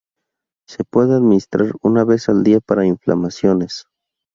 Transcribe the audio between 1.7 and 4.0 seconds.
una vez al día para inflamaciones.